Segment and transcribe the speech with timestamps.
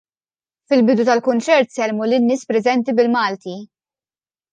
[0.71, 3.55] Fil-bidu tal-kunċert sellmu lin-nies preżenti bil-Malti.